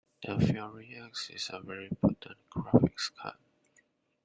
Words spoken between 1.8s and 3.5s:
potent graphics card.